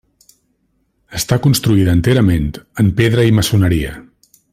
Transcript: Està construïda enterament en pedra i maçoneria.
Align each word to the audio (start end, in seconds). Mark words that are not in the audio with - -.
Està 1.19 1.37
construïda 1.45 1.93
enterament 1.97 2.49
en 2.85 2.91
pedra 3.01 3.27
i 3.33 3.37
maçoneria. 3.41 3.93